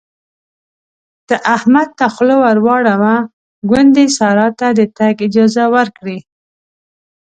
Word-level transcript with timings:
ته 1.27 1.35
احمد 1.55 1.89
ته 1.97 2.05
خوله 2.13 2.35
ور 2.41 2.57
واړوه 2.65 3.15
ګوندې 3.69 4.05
سارا 4.17 4.47
ته 4.59 4.67
د 4.77 4.81
تګ 4.97 5.15
اجازه 5.27 5.65
ورکړي. 5.75 6.17